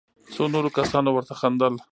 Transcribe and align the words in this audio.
څو 0.33 0.43
نورو 0.53 0.69
کسانو 0.77 1.09
ورته 1.13 1.33
خندل. 1.39 1.73